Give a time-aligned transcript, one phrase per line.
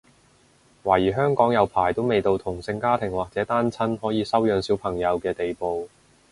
[0.83, 5.87] 懷疑香港有排都未到同性家庭或者單親可以收養小朋友嘅地步